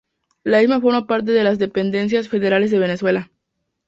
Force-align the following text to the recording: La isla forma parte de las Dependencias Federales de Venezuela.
La 0.43 0.63
isla 0.63 0.81
forma 0.81 1.05
parte 1.05 1.31
de 1.31 1.43
las 1.43 1.59
Dependencias 1.59 2.27
Federales 2.27 2.71
de 2.71 2.79
Venezuela. 2.79 3.29